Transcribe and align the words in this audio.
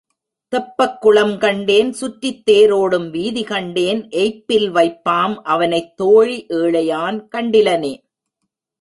தெப்பக் 0.55 0.97
குளம் 0.99 1.37
கண்டேன் 1.37 1.93
சுற்றித் 1.93 2.49
தேரோடும் 2.51 3.09
வீதி 3.09 3.43
கண்டேன் 3.43 4.07
எய்ப்பில் 4.07 4.71
வைப்பாம் 4.71 5.35
அவனைத் 5.43 5.97
தோழி 5.97 6.45
ஏழையான் 6.49 7.27
கண்டிலனே. 7.35 8.03